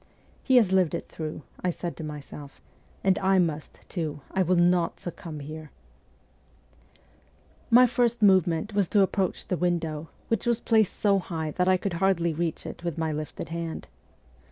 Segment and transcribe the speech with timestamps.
[0.43, 2.59] 'He has lived it through,' I said to myself,'
[3.03, 5.69] and I must, too; I will not succumb here!'
[7.69, 11.77] My first movement was to approach the window, which was placed so high that I
[11.77, 13.87] could hardly reach it with my lifted hand.